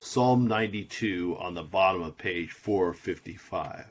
Psalm 0.00 0.46
92 0.46 1.36
on 1.38 1.54
the 1.54 1.64
bottom 1.64 2.02
of 2.02 2.16
page 2.16 2.52
455. 2.52 3.84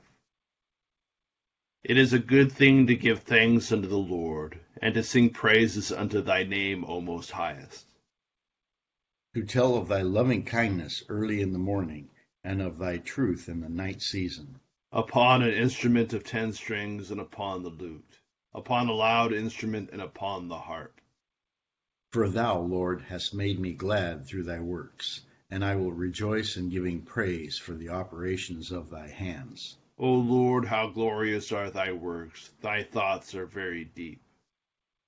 It 1.84 1.98
is 1.98 2.14
a 2.14 2.20
good 2.20 2.50
thing 2.52 2.88
to 2.88 2.96
give 2.96 3.24
thanks 3.24 3.74
unto 3.74 3.90
the 3.90 3.98
Lord, 3.98 4.58
and 4.82 4.94
to 4.94 5.04
sing 5.04 5.32
praises 5.32 5.92
unto 5.92 6.22
thy 6.22 6.44
name, 6.44 6.86
O 6.86 7.02
Most 7.02 7.32
Highest. 7.32 7.86
To 9.36 9.44
tell 9.44 9.76
of 9.76 9.90
thy 9.90 10.02
loving 10.02 10.46
kindness 10.46 11.04
early 11.10 11.42
in 11.42 11.52
the 11.52 11.60
morning, 11.60 12.10
and 12.42 12.62
of 12.62 12.78
thy 12.78 13.00
truth 13.00 13.50
in 13.50 13.60
the 13.60 13.70
night 13.70 14.02
season. 14.02 14.62
Upon 14.94 15.44
an 15.44 15.54
instrument 15.54 16.14
of 16.14 16.24
ten 16.24 16.54
strings, 16.54 17.12
and 17.12 17.20
upon 17.20 17.64
the 17.64 17.70
lute, 17.70 18.22
upon 18.54 18.88
a 18.88 18.94
loud 18.94 19.34
instrument, 19.34 19.90
and 19.92 20.02
upon 20.02 20.48
the 20.48 20.60
harp. 20.60 21.02
For 22.12 22.30
thou, 22.30 22.62
Lord, 22.62 23.02
hast 23.02 23.34
made 23.34 23.60
me 23.60 23.74
glad 23.74 24.26
through 24.26 24.44
thy 24.44 24.62
works 24.62 25.26
and 25.50 25.64
I 25.64 25.76
will 25.76 25.92
rejoice 25.92 26.58
in 26.58 26.70
giving 26.70 27.02
praise 27.02 27.58
for 27.58 27.74
the 27.74 27.90
operations 27.90 28.72
of 28.72 28.90
thy 28.90 29.08
hands. 29.08 29.78
O 29.98 30.14
Lord, 30.14 30.66
how 30.66 30.90
glorious 30.90 31.52
are 31.52 31.72
thy 31.72 31.92
works! 31.92 32.52
Thy 32.62 32.84
thoughts 32.84 33.34
are 33.34 33.46
very 33.46 33.86
deep. 33.86 34.22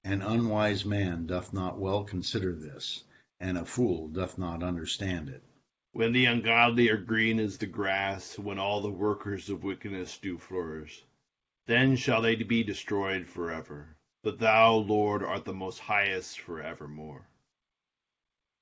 An 0.03 0.21
unwise 0.21 0.85
man 0.85 1.27
doth 1.27 1.53
not 1.53 1.77
well 1.77 2.03
consider 2.03 2.53
this, 2.53 3.03
and 3.39 3.57
a 3.57 3.65
fool 3.65 4.07
doth 4.07 4.37
not 4.37 4.63
understand 4.63 5.29
it. 5.29 5.43
When 5.91 6.13
the 6.13 6.25
ungodly 6.25 6.89
are 6.89 6.97
green 6.97 7.39
as 7.39 7.57
the 7.57 7.67
grass, 7.67 8.39
when 8.39 8.59
all 8.59 8.81
the 8.81 8.89
workers 8.89 9.49
of 9.49 9.63
wickedness 9.63 10.17
do 10.17 10.37
flourish, 10.37 11.03
then 11.67 11.95
shall 11.95 12.21
they 12.21 12.35
be 12.35 12.63
destroyed 12.63 13.27
forever. 13.27 13.95
But 14.23 14.39
thou, 14.39 14.75
Lord, 14.75 15.23
art 15.23 15.45
the 15.45 15.53
most 15.53 15.79
highest 15.79 16.39
forevermore. 16.39 17.28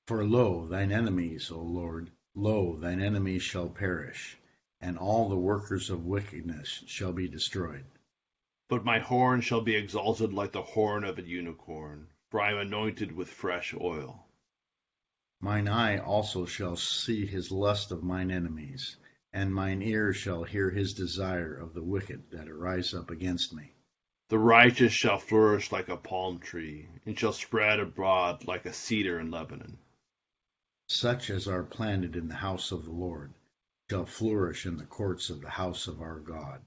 For 0.08 0.24
lo, 0.24 0.66
thine 0.66 0.90
enemies, 0.90 1.50
O 1.50 1.60
Lord, 1.60 2.10
lo, 2.34 2.78
thine 2.78 3.02
enemies 3.02 3.42
shall 3.42 3.68
perish, 3.68 4.38
and 4.80 4.96
all 4.96 5.28
the 5.28 5.36
workers 5.36 5.90
of 5.90 6.06
wickedness 6.06 6.82
shall 6.86 7.12
be 7.12 7.28
destroyed. 7.28 7.84
But 8.70 8.86
my 8.86 9.00
horn 9.00 9.42
shall 9.42 9.60
be 9.60 9.76
exalted 9.76 10.32
like 10.32 10.52
the 10.52 10.62
horn 10.62 11.04
of 11.04 11.18
a 11.18 11.28
unicorn, 11.28 12.08
for 12.30 12.40
I 12.40 12.52
am 12.52 12.56
anointed 12.56 13.12
with 13.12 13.28
fresh 13.28 13.74
oil. 13.78 14.26
Mine 15.40 15.68
eye 15.68 15.98
also 15.98 16.46
shall 16.46 16.76
see 16.76 17.26
his 17.26 17.50
lust 17.50 17.92
of 17.92 18.02
mine 18.02 18.30
enemies, 18.30 18.96
and 19.34 19.54
mine 19.54 19.82
ear 19.82 20.14
shall 20.14 20.42
hear 20.42 20.70
his 20.70 20.94
desire 20.94 21.54
of 21.54 21.74
the 21.74 21.84
wicked 21.84 22.30
that 22.30 22.48
arise 22.48 22.94
up 22.94 23.10
against 23.10 23.52
me. 23.52 23.74
The 24.30 24.38
righteous 24.38 24.94
shall 24.94 25.18
flourish 25.18 25.70
like 25.70 25.90
a 25.90 25.98
palm 25.98 26.38
tree, 26.38 26.88
and 27.04 27.18
shall 27.18 27.34
spread 27.34 27.78
abroad 27.78 28.46
like 28.46 28.64
a 28.64 28.72
cedar 28.72 29.20
in 29.20 29.30
Lebanon. 29.30 29.76
Such 30.90 31.28
as 31.28 31.46
are 31.46 31.64
planted 31.64 32.16
in 32.16 32.28
the 32.28 32.36
house 32.36 32.72
of 32.72 32.86
the 32.86 32.90
Lord 32.90 33.34
shall 33.90 34.06
flourish 34.06 34.64
in 34.64 34.78
the 34.78 34.86
courts 34.86 35.28
of 35.28 35.42
the 35.42 35.50
house 35.50 35.86
of 35.86 36.00
our 36.00 36.18
God. 36.18 36.62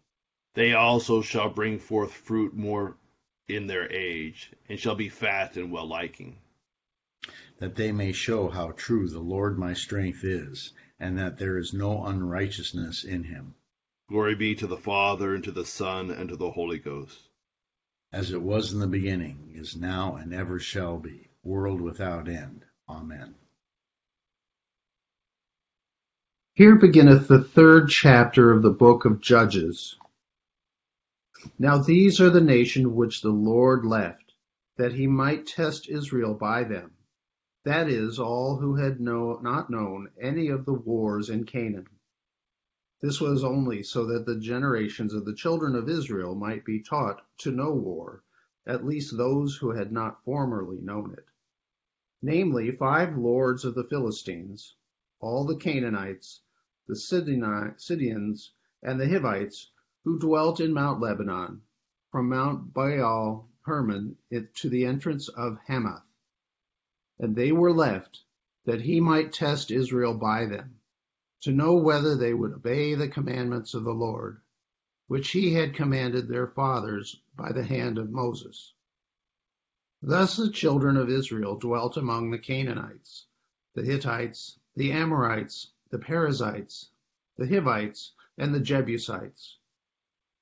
They 0.54 0.74
also 0.74 1.24
shall 1.24 1.50
bring 1.50 1.80
forth 1.80 2.14
fruit 2.14 2.54
more 2.54 2.98
in 3.48 3.66
their 3.66 3.92
age, 3.92 4.52
and 4.70 4.80
shall 4.80 4.94
be 4.94 5.10
fat 5.10 5.58
and 5.58 5.72
well 5.72 5.88
liking. 5.88 6.38
That 7.58 7.74
they 7.74 7.92
may 7.92 8.12
show 8.12 8.48
how 8.50 8.74
true 8.74 9.10
the 9.10 9.20
Lord 9.20 9.58
my 9.58 9.74
strength 9.74 10.24
is, 10.24 10.72
and 11.00 11.18
that 11.18 11.40
there 11.40 11.58
is 11.58 11.74
no 11.74 12.06
unrighteousness 12.06 13.04
in 13.04 13.24
him. 13.24 13.56
Glory 14.08 14.36
be 14.36 14.54
to 14.54 14.68
the 14.68 14.78
Father, 14.78 15.34
and 15.34 15.44
to 15.46 15.52
the 15.52 15.66
Son, 15.66 16.12
and 16.12 16.30
to 16.30 16.36
the 16.36 16.52
Holy 16.52 16.78
Ghost. 16.78 17.28
As 18.12 18.32
it 18.32 18.42
was 18.44 18.72
in 18.72 18.80
the 18.80 18.88
beginning, 18.88 19.54
is 19.56 19.76
now, 19.76 20.16
and 20.16 20.32
ever 20.32 20.60
shall 20.60 21.00
be, 21.00 21.30
world 21.44 21.82
without 21.82 22.30
end. 22.30 22.66
Amen. 22.88 23.34
Here 26.62 26.76
beginneth 26.76 27.28
the 27.28 27.44
third 27.44 27.90
chapter 27.90 28.52
of 28.52 28.62
the 28.62 28.70
book 28.70 29.04
of 29.04 29.20
Judges. 29.20 29.98
Now 31.58 31.80
these 31.80 32.22
are 32.22 32.30
the 32.30 32.40
nation 32.40 32.94
which 32.94 33.22
the 33.24 33.32
Lord 33.32 33.84
left, 33.84 34.36
that 34.78 34.94
he 34.94 35.08
might 35.08 35.48
test 35.48 35.90
Israel 35.90 36.36
by 36.36 36.64
them, 36.64 36.92
that 37.64 37.90
is, 37.90 38.20
all 38.20 38.58
who 38.58 38.76
had 38.76 39.02
know, 39.02 39.40
not 39.42 39.72
known 39.72 40.12
any 40.22 40.50
of 40.50 40.66
the 40.66 40.74
wars 40.76 41.32
in 41.32 41.46
Canaan. 41.46 41.88
This 43.02 43.20
was 43.20 43.44
only 43.44 43.82
so 43.82 44.06
that 44.06 44.28
the 44.28 44.38
generations 44.40 45.16
of 45.16 45.26
the 45.26 45.34
children 45.34 45.76
of 45.76 45.90
Israel 45.90 46.36
might 46.36 46.64
be 46.64 46.80
taught 46.80 47.24
to 47.40 47.50
know 47.50 47.74
war, 47.74 48.22
at 48.68 48.86
least 48.86 49.18
those 49.18 49.56
who 49.56 49.72
had 49.72 49.92
not 49.92 50.24
formerly 50.24 50.78
known 50.80 51.12
it. 51.14 51.26
Namely, 52.22 52.70
five 52.70 53.18
lords 53.18 53.66
of 53.66 53.74
the 53.74 53.86
Philistines, 53.86 54.76
all 55.20 55.44
the 55.44 55.56
Canaanites, 55.56 56.42
the 56.92 56.98
Sidonians, 56.98 58.52
and 58.84 59.00
the 59.00 59.08
Hivites, 59.08 59.72
who 60.04 60.20
dwelt 60.20 60.60
in 60.60 60.74
Mount 60.74 61.00
Lebanon, 61.00 61.62
from 62.12 62.28
Mount 62.28 62.74
Baal 62.74 63.48
Hermon 63.62 64.18
to 64.56 64.70
the 64.70 64.84
entrance 64.84 65.30
of 65.30 65.58
Hamath. 65.68 66.04
And 67.18 67.34
they 67.34 67.54
were 67.54 67.72
left, 67.72 68.26
that 68.66 68.82
he 68.82 69.00
might 69.00 69.32
test 69.32 69.72
Israel 69.72 70.16
by 70.16 70.48
them, 70.48 70.82
to 71.44 71.54
know 71.54 71.76
whether 71.76 72.18
they 72.18 72.34
would 72.34 72.52
obey 72.52 72.94
the 72.94 73.08
commandments 73.08 73.74
of 73.74 73.86
the 73.86 73.94
Lord, 73.94 74.42
which 75.08 75.30
he 75.30 75.54
had 75.54 75.74
commanded 75.74 76.28
their 76.28 76.48
fathers 76.48 77.22
by 77.38 77.54
the 77.54 77.64
hand 77.64 78.00
of 78.00 78.12
Moses. 78.12 78.74
Thus 80.02 80.36
the 80.36 80.52
children 80.52 80.98
of 80.98 81.10
Israel 81.10 81.58
dwelt 81.58 81.96
among 81.96 82.32
the 82.32 82.38
Canaanites, 82.38 83.28
the 83.76 83.84
Hittites, 83.84 84.60
the 84.76 84.92
Amorites, 84.92 85.72
the 85.92 86.00
Perizzites, 86.00 86.90
the 87.38 87.48
Hivites, 87.48 88.14
and 88.38 88.56
the 88.56 88.60
Jebusites. 88.60 89.58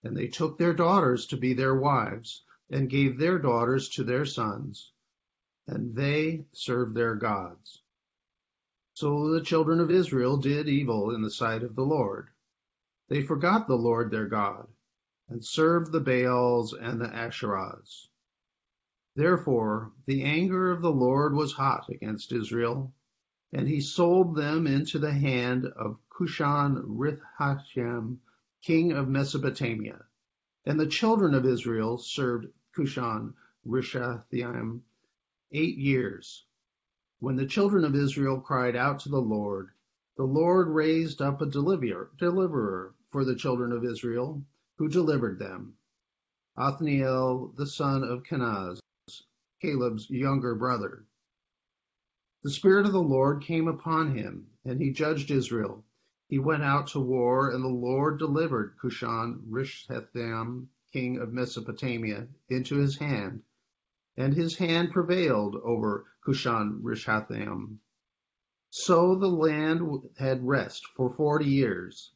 And 0.03 0.15
they 0.15 0.27
took 0.27 0.57
their 0.57 0.73
daughters 0.73 1.25
to 1.27 1.37
be 1.37 1.53
their 1.53 1.75
wives, 1.75 2.43
and 2.69 2.89
gave 2.89 3.17
their 3.17 3.39
daughters 3.39 3.89
to 3.89 4.03
their 4.03 4.25
sons, 4.25 4.91
and 5.67 5.95
they 5.95 6.45
served 6.53 6.95
their 6.95 7.15
gods. 7.15 7.81
So 8.93 9.31
the 9.31 9.41
children 9.41 9.79
of 9.79 9.89
Israel 9.89 10.37
did 10.37 10.67
evil 10.67 11.13
in 11.15 11.21
the 11.21 11.31
sight 11.31 11.63
of 11.63 11.75
the 11.75 11.85
Lord. 11.85 12.29
They 13.07 13.23
forgot 13.23 13.67
the 13.67 13.75
Lord 13.77 14.11
their 14.11 14.27
God, 14.27 14.67
and 15.29 15.43
served 15.43 15.91
the 15.91 15.99
Baals 15.99 16.73
and 16.73 17.01
the 17.01 17.07
Asherahs. 17.07 18.07
Therefore 19.15 19.91
the 20.05 20.23
anger 20.23 20.69
of 20.69 20.81
the 20.81 20.91
Lord 20.91 21.33
was 21.33 21.53
hot 21.53 21.89
against 21.89 22.31
Israel, 22.31 22.93
and 23.51 23.67
he 23.67 23.81
sold 23.81 24.35
them 24.35 24.67
into 24.67 24.99
the 24.99 25.11
hand 25.11 25.65
of 25.65 25.97
Cushan 26.09 26.83
Rishathaim 26.85 28.17
king 28.61 28.91
of 28.91 29.07
Mesopotamia. 29.07 30.05
And 30.65 30.79
the 30.79 30.87
children 30.87 31.33
of 31.33 31.45
Israel 31.45 31.97
served 31.97 32.47
Cushan 32.75 33.33
Rishathaim 33.65 34.81
eight 35.51 35.77
years. 35.77 36.45
When 37.19 37.35
the 37.35 37.47
children 37.47 37.83
of 37.83 37.95
Israel 37.95 38.39
cried 38.39 38.75
out 38.75 38.99
to 39.01 39.09
the 39.09 39.21
Lord, 39.21 39.69
the 40.15 40.25
Lord 40.25 40.67
raised 40.67 41.21
up 41.21 41.41
a 41.41 41.45
deliverer, 41.45 42.11
deliverer 42.17 42.93
for 43.11 43.25
the 43.25 43.35
children 43.35 43.71
of 43.71 43.83
Israel, 43.83 44.43
who 44.77 44.87
delivered 44.87 45.39
them. 45.39 45.73
Othniel, 46.57 47.53
the 47.57 47.67
son 47.67 48.03
of 48.03 48.23
Kenaz, 48.23 48.79
Caleb's 49.61 50.09
younger 50.09 50.55
brother. 50.55 51.05
The 52.41 52.49
Spirit 52.51 52.85
of 52.85 52.93
the 52.93 53.01
Lord 53.01 53.41
came 53.41 53.67
upon 53.67 54.15
him, 54.15 54.47
and 54.63 54.79
he 54.79 54.91
judged 54.93 55.29
Israel 55.29 55.83
he 56.29 56.39
went 56.39 56.63
out 56.63 56.87
to 56.87 56.99
war, 57.01 57.49
and 57.51 57.61
the 57.61 57.67
Lord 57.67 58.17
delivered 58.17 58.77
Cushan 58.77 59.41
Rishathaim, 59.49 60.69
king 60.93 61.17
of 61.17 61.33
Mesopotamia, 61.33 62.29
into 62.47 62.77
his 62.77 62.95
hand, 62.95 63.43
and 64.15 64.33
his 64.35 64.55
hand 64.55 64.93
prevailed 64.93 65.57
over 65.57 66.05
Cushan 66.23 66.81
Rishathaim. 66.81 67.79
So 68.69 69.15
the 69.15 69.27
land 69.27 70.09
had 70.17 70.47
rest 70.47 70.87
for 70.95 71.09
forty 71.13 71.49
years. 71.49 72.13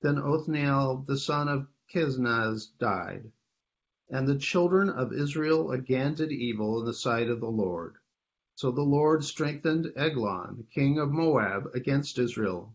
Then 0.00 0.16
Othniel 0.16 1.04
the 1.06 1.18
son 1.18 1.48
of 1.48 1.68
Kenaz 1.92 2.68
died, 2.78 3.32
and 4.08 4.26
the 4.26 4.38
children 4.38 4.88
of 4.88 5.12
Israel 5.12 5.72
again 5.72 6.14
did 6.14 6.32
evil 6.32 6.80
in 6.80 6.86
the 6.86 6.94
sight 6.94 7.28
of 7.28 7.40
the 7.40 7.50
Lord. 7.50 7.96
So 8.56 8.70
the 8.70 8.80
Lord 8.80 9.22
strengthened 9.22 9.92
Eglon, 9.96 10.66
king 10.72 10.98
of 10.98 11.10
Moab, 11.10 11.68
against 11.74 12.18
Israel 12.18 12.74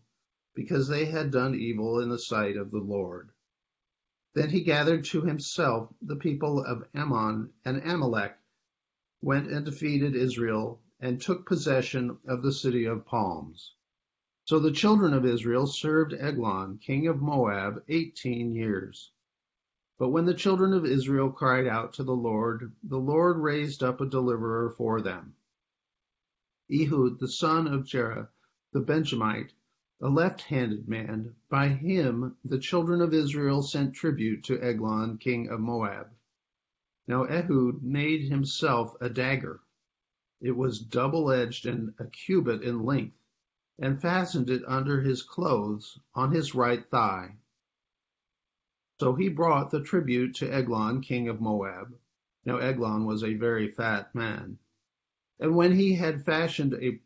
because 0.54 0.86
they 0.86 1.06
had 1.06 1.32
done 1.32 1.56
evil 1.56 1.98
in 1.98 2.08
the 2.08 2.20
sight 2.20 2.56
of 2.56 2.70
the 2.70 2.78
Lord. 2.78 3.30
Then 4.34 4.50
he 4.50 4.62
gathered 4.62 5.04
to 5.06 5.22
himself 5.22 5.92
the 6.00 6.14
people 6.14 6.64
of 6.64 6.86
Ammon 6.94 7.50
and 7.64 7.82
Amalek, 7.84 8.38
went 9.22 9.50
and 9.50 9.64
defeated 9.64 10.14
Israel, 10.14 10.80
and 11.00 11.20
took 11.20 11.46
possession 11.46 12.16
of 12.28 12.42
the 12.42 12.52
city 12.52 12.84
of 12.84 13.04
palms. 13.04 13.74
So 14.44 14.60
the 14.60 14.70
children 14.70 15.12
of 15.12 15.26
Israel 15.26 15.66
served 15.66 16.14
Eglon, 16.14 16.78
king 16.78 17.08
of 17.08 17.20
Moab, 17.20 17.82
eighteen 17.88 18.54
years. 18.54 19.10
But 19.98 20.10
when 20.10 20.26
the 20.26 20.34
children 20.34 20.74
of 20.74 20.86
Israel 20.86 21.32
cried 21.32 21.66
out 21.66 21.94
to 21.94 22.04
the 22.04 22.14
Lord, 22.14 22.72
the 22.84 23.00
Lord 23.00 23.38
raised 23.38 23.82
up 23.82 24.00
a 24.00 24.06
deliverer 24.06 24.70
for 24.70 25.00
them. 25.00 25.34
Ehud, 26.70 27.18
the 27.18 27.26
son 27.26 27.66
of 27.66 27.84
Gera 27.84 28.28
the 28.72 28.80
Benjamite, 28.80 29.52
a 30.00 30.08
left-handed 30.08 30.88
man. 30.88 31.34
By 31.48 31.68
him 31.68 32.36
the 32.44 32.58
children 32.58 33.00
of 33.00 33.12
Israel 33.12 33.62
sent 33.62 33.94
tribute 33.94 34.44
to 34.44 34.62
Eglon, 34.62 35.18
king 35.18 35.48
of 35.48 35.58
Moab. 35.58 36.10
Now 37.08 37.24
Ehud 37.24 37.82
made 37.82 38.28
himself 38.28 38.96
a 39.00 39.10
dagger. 39.10 39.60
It 40.40 40.52
was 40.52 40.78
double-edged 40.78 41.66
and 41.66 41.94
a 41.98 42.06
cubit 42.06 42.62
in 42.62 42.84
length, 42.84 43.18
and 43.78 44.00
fastened 44.00 44.48
it 44.48 44.62
under 44.64 45.00
his 45.00 45.22
clothes 45.22 45.98
on 46.14 46.30
his 46.30 46.54
right 46.54 46.88
thigh. 46.88 47.36
So 49.00 49.14
he 49.14 49.28
brought 49.28 49.70
the 49.72 49.82
tribute 49.82 50.36
to 50.36 50.52
Eglon, 50.52 51.00
king 51.00 51.28
of 51.28 51.40
Moab. 51.40 51.98
Now 52.44 52.58
Eglon 52.58 53.04
was 53.04 53.24
a 53.24 53.34
very 53.34 53.68
fat 53.68 54.14
man. 54.14 54.58
And 55.42 55.56
when 55.56 55.72
he 55.72 55.96
had 55.96 56.24
fashioned 56.24 56.74
a 56.74 57.00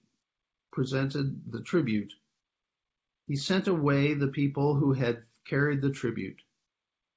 presented 0.71 1.51
the 1.51 1.63
tribute, 1.63 2.13
he 3.27 3.35
sent 3.35 3.67
away 3.67 4.13
the 4.13 4.29
people 4.29 4.75
who 4.75 4.93
had 4.93 5.25
carried 5.47 5.81
the 5.81 5.91
tribute, 5.91 6.43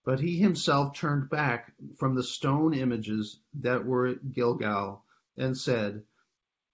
but 0.05 0.21
he 0.21 0.37
himself 0.39 0.95
turned 0.95 1.29
back 1.29 1.73
from 1.97 2.15
the 2.15 2.23
stone 2.23 2.73
images 2.73 3.41
that 3.55 3.85
were 3.85 4.07
at 4.07 4.31
Gilgal 4.31 5.03
and 5.35 5.57
said, 5.57 6.05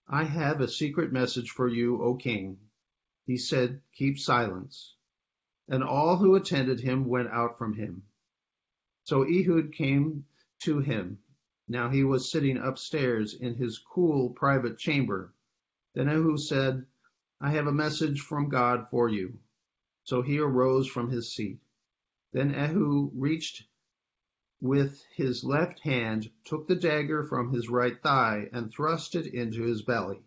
I 0.07 0.25
have 0.25 0.61
a 0.61 0.67
secret 0.67 1.11
message 1.11 1.49
for 1.49 1.67
you, 1.67 2.03
O 2.03 2.13
king. 2.13 2.59
He 3.25 3.37
said, 3.37 3.81
Keep 3.95 4.19
silence. 4.19 4.93
And 5.67 5.83
all 5.83 6.17
who 6.17 6.35
attended 6.35 6.79
him 6.79 7.05
went 7.05 7.29
out 7.29 7.57
from 7.57 7.73
him. 7.73 8.03
So 9.05 9.23
Ehud 9.23 9.73
came 9.73 10.27
to 10.59 10.81
him. 10.81 11.17
Now 11.67 11.89
he 11.89 12.03
was 12.03 12.29
sitting 12.29 12.57
upstairs 12.57 13.33
in 13.33 13.55
his 13.55 13.79
cool 13.79 14.29
private 14.29 14.77
chamber. 14.77 15.33
Then 15.95 16.07
Ehud 16.07 16.39
said, 16.39 16.85
I 17.41 17.49
have 17.53 17.65
a 17.65 17.73
message 17.73 18.21
from 18.21 18.49
God 18.49 18.87
for 18.91 19.09
you. 19.09 19.39
So 20.03 20.21
he 20.21 20.37
arose 20.37 20.87
from 20.87 21.09
his 21.09 21.33
seat. 21.33 21.59
Then 22.33 22.53
Ehud 22.53 23.09
reached 23.15 23.65
with 24.61 25.03
his 25.15 25.43
left 25.43 25.79
hand, 25.79 26.29
took 26.43 26.67
the 26.67 26.75
dagger 26.75 27.23
from 27.23 27.51
his 27.51 27.67
right 27.67 27.99
thigh, 27.99 28.47
and 28.53 28.69
thrust 28.71 29.15
it 29.15 29.25
into 29.25 29.63
his 29.63 29.81
belly. 29.81 30.21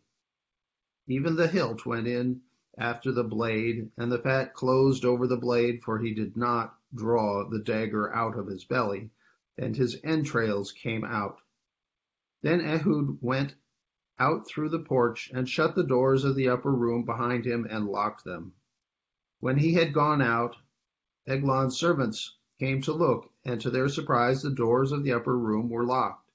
Even 1.06 1.36
the 1.36 1.46
hilt 1.46 1.86
went 1.86 2.08
in 2.08 2.40
after 2.76 3.12
the 3.12 3.22
blade, 3.22 3.92
and 3.96 4.10
the 4.10 4.18
fat 4.18 4.54
closed 4.54 5.04
over 5.04 5.28
the 5.28 5.36
blade, 5.36 5.84
for 5.84 6.00
he 6.00 6.12
did 6.14 6.36
not 6.36 6.76
draw 6.92 7.48
the 7.48 7.60
dagger 7.60 8.12
out 8.12 8.36
of 8.36 8.48
his 8.48 8.64
belly, 8.64 9.10
and 9.58 9.76
his 9.76 10.00
entrails 10.04 10.72
came 10.72 11.04
out. 11.04 11.40
Then 12.42 12.60
Ehud 12.60 13.18
went 13.20 13.56
out 14.18 14.46
through 14.46 14.68
the 14.68 14.78
porch, 14.78 15.30
and 15.34 15.48
shut 15.48 15.74
the 15.74 15.84
doors 15.84 16.24
of 16.24 16.34
the 16.34 16.48
upper 16.48 16.72
room 16.72 17.04
behind 17.04 17.44
him, 17.44 17.66
and 17.68 17.88
locked 17.88 18.24
them. 18.24 18.52
When 19.40 19.58
he 19.58 19.74
had 19.74 19.92
gone 19.92 20.20
out, 20.20 20.56
Eglon's 21.26 21.76
servants 21.76 22.36
came 22.58 22.82
to 22.82 22.92
look, 22.92 23.32
and 23.44 23.60
to 23.60 23.70
their 23.70 23.88
surprise 23.88 24.42
the 24.42 24.50
doors 24.50 24.90
of 24.90 25.04
the 25.04 25.12
upper 25.12 25.38
room 25.38 25.68
were 25.68 25.84
locked. 25.84 26.30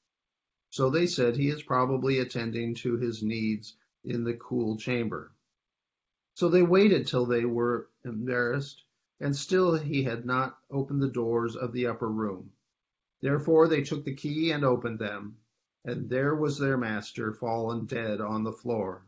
So 0.70 0.90
they 0.90 1.06
said, 1.06 1.36
He 1.36 1.50
is 1.50 1.62
probably 1.62 2.20
attending 2.20 2.76
to 2.76 2.98
his 2.98 3.22
needs 3.22 3.76
in 4.04 4.24
the 4.24 4.34
cool 4.34 4.78
chamber. 4.78 5.32
So 6.36 6.50
they 6.50 6.64
waited 6.64 7.06
till 7.06 7.26
they 7.26 7.46
were 7.46 7.90
embarrassed, 8.04 8.84
and 9.20 9.36
still 9.36 9.76
he 9.76 10.04
had 10.04 10.26
not 10.26 10.58
opened 10.72 11.02
the 11.02 11.10
doors 11.10 11.56
of 11.56 11.74
the 11.74 11.88
upper 11.88 12.10
room. 12.10 12.53
Therefore 13.24 13.70
they 13.70 13.82
took 13.84 14.04
the 14.04 14.14
key 14.14 14.52
and 14.52 14.66
opened 14.66 15.00
them 15.00 15.38
and 15.86 16.10
there 16.10 16.36
was 16.36 16.60
their 16.60 16.78
master 16.78 17.32
fallen 17.32 17.86
dead 17.86 18.20
on 18.20 18.44
the 18.44 18.52
floor. 18.52 19.06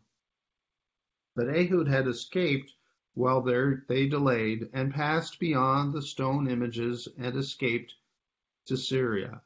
But 1.36 1.50
Ehud 1.50 1.90
had 1.90 2.08
escaped 2.08 2.72
while 3.14 3.42
there 3.42 3.84
they 3.90 4.08
delayed, 4.08 4.70
and 4.72 4.94
passed 4.94 5.38
beyond 5.38 5.92
the 5.92 6.02
stone 6.02 6.48
images 6.50 7.10
and 7.18 7.36
escaped 7.36 7.94
to 8.68 8.78
Syria. 8.78 9.42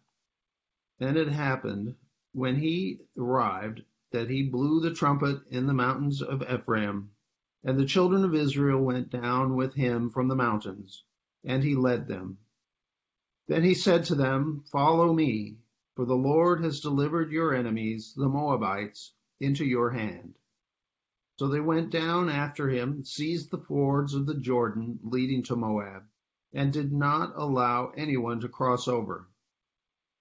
Then 0.99 1.17
it 1.17 1.29
happened, 1.29 1.95
when 2.33 2.57
he 2.57 2.99
arrived, 3.17 3.83
that 4.11 4.29
he 4.29 4.43
blew 4.43 4.81
the 4.81 4.93
trumpet 4.93 5.41
in 5.49 5.65
the 5.65 5.73
mountains 5.73 6.21
of 6.21 6.43
Ephraim, 6.43 7.09
and 7.63 7.79
the 7.79 7.85
children 7.87 8.23
of 8.23 8.35
Israel 8.35 8.83
went 8.83 9.09
down 9.09 9.55
with 9.55 9.73
him 9.73 10.11
from 10.11 10.27
the 10.27 10.35
mountains, 10.35 11.05
and 11.43 11.63
he 11.63 11.73
led 11.73 12.07
them. 12.07 12.37
Then 13.49 13.63
he 13.63 13.73
said 13.73 14.03
to 14.05 14.13
them, 14.13 14.63
Follow 14.71 15.11
me, 15.11 15.57
for 15.95 16.05
the 16.05 16.13
Lord 16.13 16.63
has 16.63 16.81
delivered 16.81 17.31
your 17.31 17.51
enemies, 17.51 18.13
the 18.13 18.29
Moabites, 18.29 19.15
into 19.39 19.65
your 19.65 19.89
hand. 19.89 20.35
So 21.39 21.47
they 21.47 21.59
went 21.59 21.89
down 21.89 22.29
after 22.29 22.69
him, 22.69 23.03
seized 23.03 23.49
the 23.49 23.57
fords 23.57 24.13
of 24.13 24.27
the 24.27 24.35
Jordan 24.39 24.99
leading 25.01 25.41
to 25.45 25.55
Moab, 25.55 26.03
and 26.53 26.71
did 26.71 26.93
not 26.93 27.33
allow 27.35 27.89
anyone 27.97 28.39
to 28.41 28.49
cross 28.49 28.87
over. 28.87 29.27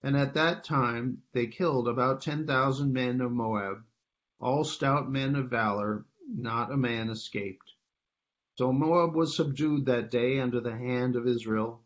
And 0.02 0.16
at 0.16 0.32
that 0.32 0.64
time 0.64 1.22
they 1.32 1.48
killed 1.48 1.86
about 1.86 2.22
ten 2.22 2.46
thousand 2.46 2.94
men 2.94 3.20
of 3.20 3.30
Moab, 3.30 3.84
all 4.40 4.64
stout 4.64 5.10
men 5.10 5.36
of 5.36 5.50
valor, 5.50 6.06
not 6.26 6.72
a 6.72 6.78
man 6.78 7.10
escaped. 7.10 7.74
So 8.54 8.72
Moab 8.72 9.14
was 9.14 9.36
subdued 9.36 9.84
that 9.84 10.10
day 10.10 10.40
under 10.40 10.62
the 10.62 10.78
hand 10.78 11.14
of 11.14 11.26
Israel, 11.26 11.82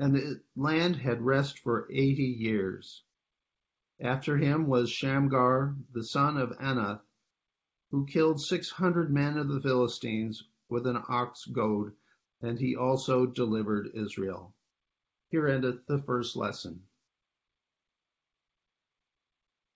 and 0.00 0.14
the 0.14 0.40
land 0.56 0.96
had 0.96 1.20
rest 1.20 1.58
for 1.58 1.86
eighty 1.92 2.24
years. 2.24 3.02
After 4.00 4.38
him 4.38 4.66
was 4.66 4.90
Shamgar 4.90 5.76
the 5.92 6.02
son 6.02 6.38
of 6.38 6.56
Anath, 6.58 7.02
who 7.90 8.06
killed 8.06 8.40
six 8.40 8.70
hundred 8.70 9.12
men 9.12 9.36
of 9.36 9.48
the 9.48 9.60
Philistines 9.60 10.42
with 10.70 10.86
an 10.86 11.02
ox 11.10 11.44
goad, 11.44 11.92
and 12.40 12.58
he 12.58 12.74
also 12.74 13.26
delivered 13.26 13.90
Israel. 13.92 14.54
Here 15.28 15.46
endeth 15.46 15.84
the 15.84 16.00
first 16.00 16.34
lesson. 16.34 16.84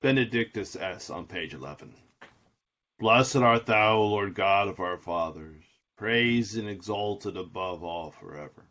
Benedictus 0.00 0.75
es 0.75 1.11
on 1.11 1.26
page 1.26 1.52
11. 1.52 1.95
Blessed 2.99 3.37
art 3.37 3.66
thou, 3.66 4.00
Lord 4.00 4.35
God 4.35 4.69
of 4.69 4.81
our 4.81 4.97
fathers, 4.97 5.64
praised 5.97 6.57
and 6.57 6.69
exalted 6.69 7.37
above 7.37 7.85
all 7.85 8.11
forever. 8.11 8.71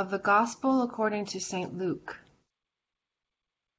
of 0.00 0.10
the 0.10 0.18
Gospel 0.18 0.80
according 0.80 1.26
to 1.26 1.38
St. 1.38 1.76
Luke. 1.76 2.18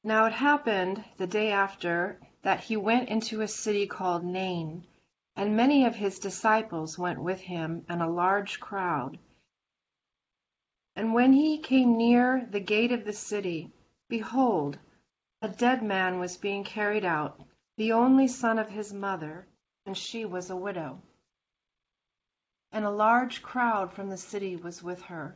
Now 0.03 0.25
it 0.25 0.33
happened 0.33 1.03
the 1.17 1.25
day 1.25 1.51
after 1.51 2.19
that 2.43 2.59
he 2.59 2.77
went 2.77 3.09
into 3.09 3.41
a 3.41 3.47
city 3.47 3.87
called 3.87 4.23
Nain, 4.23 4.85
and 5.35 5.57
many 5.57 5.83
of 5.83 5.95
his 5.95 6.19
disciples 6.19 6.99
went 6.99 7.19
with 7.23 7.41
him, 7.41 7.83
and 7.89 8.03
a 8.03 8.07
large 8.07 8.59
crowd. 8.59 9.17
And 10.95 11.15
when 11.15 11.33
he 11.33 11.57
came 11.57 11.97
near 11.97 12.47
the 12.51 12.59
gate 12.59 12.91
of 12.91 13.03
the 13.03 13.13
city, 13.13 13.71
behold, 14.07 14.77
a 15.41 15.49
dead 15.49 15.81
man 15.81 16.19
was 16.19 16.37
being 16.37 16.63
carried 16.63 17.03
out, 17.03 17.41
the 17.77 17.93
only 17.93 18.27
son 18.27 18.59
of 18.59 18.69
his 18.69 18.93
mother, 18.93 19.47
and 19.87 19.97
she 19.97 20.23
was 20.25 20.51
a 20.51 20.55
widow 20.55 21.01
and 22.71 22.85
a 22.85 22.91
large 22.91 23.41
crowd 23.41 23.91
from 23.91 24.09
the 24.09 24.17
city 24.17 24.55
was 24.55 24.81
with 24.81 25.01
her. 25.01 25.35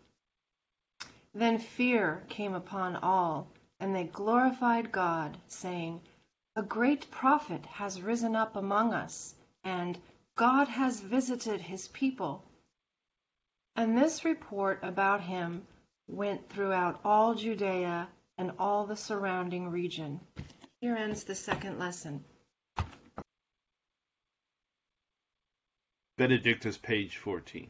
Then 1.33 1.59
fear 1.59 2.23
came 2.27 2.53
upon 2.53 2.97
all, 2.97 3.47
and 3.79 3.95
they 3.95 4.03
glorified 4.03 4.91
God, 4.91 5.37
saying, 5.47 6.01
A 6.55 6.61
great 6.61 7.09
prophet 7.09 7.65
has 7.65 8.01
risen 8.01 8.35
up 8.35 8.55
among 8.55 8.93
us, 8.93 9.33
and 9.63 9.97
God 10.35 10.67
has 10.67 10.99
visited 10.99 11.61
his 11.61 11.87
people. 11.89 12.43
And 13.75 13.97
this 13.97 14.25
report 14.25 14.79
about 14.83 15.21
him 15.21 15.65
went 16.07 16.49
throughout 16.49 16.99
all 17.05 17.35
Judea 17.35 18.09
and 18.37 18.51
all 18.59 18.85
the 18.85 18.97
surrounding 18.97 19.69
region. 19.69 20.19
Here 20.81 20.95
ends 20.95 21.23
the 21.23 21.35
second 21.35 21.79
lesson. 21.79 22.25
Benedictus, 26.17 26.77
page 26.77 27.17
14. 27.17 27.69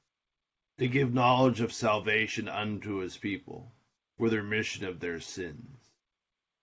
to 0.77 0.87
give 0.87 1.13
knowledge 1.13 1.59
of 1.61 1.73
salvation 1.73 2.47
unto 2.47 2.97
his 2.97 3.17
people, 3.17 3.71
for 4.17 4.29
the 4.29 4.37
remission 4.37 4.85
of 4.85 4.99
their 4.99 5.19
sins, 5.19 5.91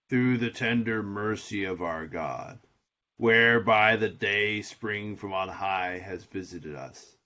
through 0.08 0.38
the 0.38 0.50
tender 0.50 1.02
mercy 1.02 1.64
of 1.64 1.82
our 1.82 2.06
God, 2.06 2.58
whereby 3.16 3.96
the 3.96 4.08
day 4.08 4.62
spring 4.62 5.16
from 5.16 5.32
on 5.32 5.48
high 5.48 5.98
has 5.98 6.24
visited 6.24 6.74
us, 6.74 7.16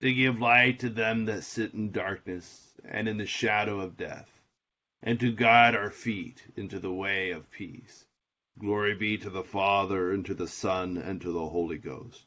to 0.00 0.12
give 0.12 0.38
light 0.38 0.78
to 0.78 0.90
them 0.90 1.24
that 1.24 1.42
sit 1.42 1.72
in 1.72 1.90
darkness 1.90 2.76
and 2.84 3.08
in 3.08 3.16
the 3.16 3.26
shadow 3.26 3.80
of 3.80 3.96
death, 3.96 4.40
and 5.02 5.18
to 5.18 5.32
guide 5.32 5.74
our 5.74 5.90
feet 5.90 6.44
into 6.56 6.78
the 6.78 6.92
way 6.92 7.30
of 7.30 7.50
peace. 7.50 8.04
Glory 8.58 8.94
be 8.94 9.16
to 9.18 9.30
the 9.30 9.44
Father, 9.44 10.12
and 10.12 10.26
to 10.26 10.34
the 10.34 10.48
Son, 10.48 10.98
and 10.98 11.20
to 11.22 11.32
the 11.32 11.48
Holy 11.48 11.78
Ghost 11.78 12.26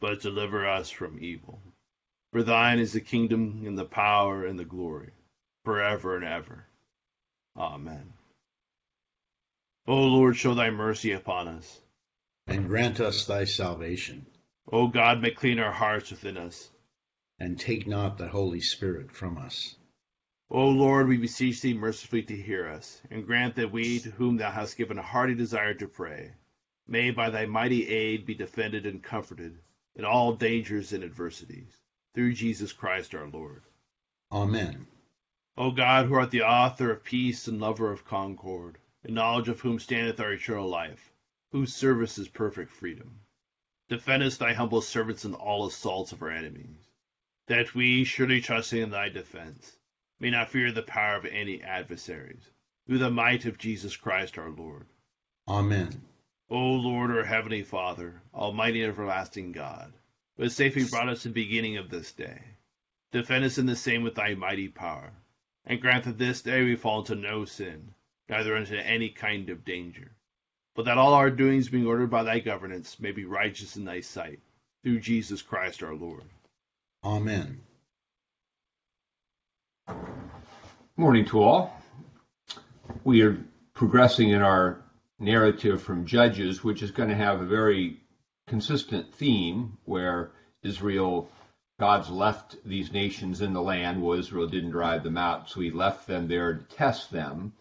but 0.00 0.20
deliver 0.20 0.68
us 0.68 0.90
from 0.90 1.18
evil. 1.20 1.62
For 2.32 2.42
thine 2.42 2.78
is 2.78 2.92
the 2.92 3.00
kingdom, 3.00 3.62
and 3.66 3.78
the 3.78 3.84
power, 3.84 4.44
and 4.44 4.58
the 4.58 4.64
glory, 4.64 5.12
forever 5.64 6.16
and 6.16 6.24
ever. 6.24 6.66
Amen. 7.56 8.12
O 9.86 9.94
Lord, 10.06 10.36
show 10.36 10.54
thy 10.54 10.70
mercy 10.70 11.12
upon 11.12 11.46
us. 11.46 11.80
And 12.46 12.68
grant 12.68 13.00
us 13.00 13.26
thy 13.26 13.44
salvation. 13.44 14.26
O 14.72 14.88
God, 14.88 15.22
make 15.22 15.36
clean 15.36 15.58
our 15.58 15.72
hearts 15.72 16.10
within 16.10 16.36
us. 16.36 16.70
And 17.38 17.58
take 17.58 17.86
not 17.86 18.18
the 18.18 18.28
Holy 18.28 18.60
Spirit 18.60 19.12
from 19.12 19.38
us. 19.38 19.76
O 20.50 20.68
Lord, 20.68 21.08
we 21.08 21.16
beseech 21.16 21.60
thee 21.60 21.74
mercifully 21.74 22.22
to 22.24 22.36
hear 22.36 22.68
us, 22.68 23.00
and 23.10 23.26
grant 23.26 23.56
that 23.56 23.72
we, 23.72 23.98
to 24.00 24.10
whom 24.10 24.36
thou 24.36 24.50
hast 24.50 24.76
given 24.76 24.98
a 24.98 25.02
hearty 25.02 25.34
desire 25.34 25.74
to 25.74 25.88
pray, 25.88 26.32
may 26.86 27.10
by 27.10 27.30
thy 27.30 27.46
mighty 27.46 27.88
aid 27.88 28.26
be 28.26 28.34
defended 28.34 28.86
and 28.86 29.02
comforted 29.02 29.58
in 29.96 30.04
all 30.04 30.34
dangers 30.34 30.92
and 30.92 31.04
adversities, 31.04 31.78
through 32.14 32.32
Jesus 32.32 32.72
Christ 32.72 33.14
our 33.14 33.28
Lord. 33.28 33.62
Amen. 34.32 34.86
O 35.56 35.70
God, 35.70 36.06
who 36.06 36.14
art 36.14 36.30
the 36.30 36.42
author 36.42 36.90
of 36.90 37.04
peace 37.04 37.46
and 37.46 37.60
lover 37.60 37.92
of 37.92 38.04
concord, 38.04 38.78
in 39.04 39.14
knowledge 39.14 39.48
of 39.48 39.60
whom 39.60 39.78
standeth 39.78 40.18
our 40.18 40.32
eternal 40.32 40.68
life, 40.68 41.12
whose 41.52 41.72
service 41.72 42.18
is 42.18 42.28
perfect 42.28 42.72
freedom, 42.72 43.20
defendest 43.88 44.40
thy 44.40 44.52
humble 44.52 44.80
servants 44.80 45.24
in 45.24 45.34
all 45.34 45.66
assaults 45.66 46.12
of 46.12 46.22
our 46.22 46.30
enemies, 46.30 46.88
that 47.46 47.74
we, 47.74 48.02
surely 48.02 48.40
trusting 48.40 48.82
in 48.82 48.90
thy 48.90 49.08
defense, 49.08 49.76
may 50.18 50.30
not 50.30 50.50
fear 50.50 50.72
the 50.72 50.82
power 50.82 51.16
of 51.16 51.26
any 51.26 51.62
adversaries, 51.62 52.50
through 52.86 52.98
the 52.98 53.10
might 53.10 53.44
of 53.44 53.58
Jesus 53.58 53.96
Christ 53.96 54.38
our 54.38 54.50
Lord. 54.50 54.86
Amen. 55.46 56.02
O 56.54 56.74
Lord, 56.74 57.10
our 57.10 57.24
heavenly 57.24 57.64
Father, 57.64 58.22
almighty 58.32 58.84
and 58.84 58.92
everlasting 58.92 59.50
God, 59.50 59.92
who 60.36 60.44
hast 60.44 60.56
safely 60.56 60.84
brought 60.84 61.08
us 61.08 61.22
to 61.22 61.28
the 61.28 61.34
beginning 61.34 61.78
of 61.78 61.90
this 61.90 62.12
day, 62.12 62.42
defend 63.10 63.44
us 63.44 63.58
in 63.58 63.66
the 63.66 63.74
same 63.74 64.04
with 64.04 64.14
thy 64.14 64.34
mighty 64.34 64.68
power, 64.68 65.12
and 65.66 65.80
grant 65.80 66.04
that 66.04 66.16
this 66.16 66.42
day 66.42 66.62
we 66.62 66.76
fall 66.76 67.00
into 67.00 67.16
no 67.16 67.44
sin, 67.44 67.92
neither 68.28 68.54
into 68.54 68.78
any 68.80 69.08
kind 69.08 69.50
of 69.50 69.64
danger, 69.64 70.12
but 70.76 70.84
that 70.84 70.96
all 70.96 71.14
our 71.14 71.28
doings 71.28 71.68
being 71.68 71.88
ordered 71.88 72.10
by 72.10 72.22
thy 72.22 72.38
governance 72.38 73.00
may 73.00 73.10
be 73.10 73.24
righteous 73.24 73.74
in 73.74 73.84
thy 73.84 74.00
sight, 74.00 74.38
through 74.84 75.00
Jesus 75.00 75.42
Christ 75.42 75.82
our 75.82 75.96
Lord. 75.96 76.22
Amen. 77.02 77.62
Morning 80.96 81.24
to 81.24 81.42
all. 81.42 81.82
We 83.02 83.22
are 83.22 83.44
progressing 83.74 84.30
in 84.30 84.40
our 84.40 84.83
narrative 85.24 85.82
from 85.82 86.06
Judges, 86.06 86.62
which 86.62 86.82
is 86.82 86.90
going 86.90 87.08
to 87.08 87.14
have 87.14 87.40
a 87.40 87.46
very 87.46 88.00
consistent 88.46 89.14
theme 89.14 89.78
where 89.84 90.32
Israel, 90.62 91.28
God's 91.80 92.10
left 92.10 92.56
these 92.64 92.92
nations 92.92 93.40
in 93.40 93.52
the 93.52 93.62
land. 93.62 94.02
Well, 94.02 94.18
Israel 94.18 94.46
didn't 94.46 94.70
drive 94.70 95.02
them 95.02 95.16
out, 95.16 95.48
so 95.48 95.60
he 95.60 95.70
left 95.70 96.06
them 96.06 96.28
there 96.28 96.54
to 96.54 96.76
test 96.76 97.10
them. 97.10 97.52